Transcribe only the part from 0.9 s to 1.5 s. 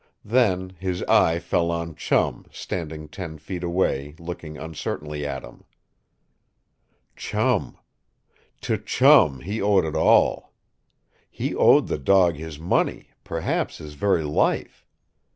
eye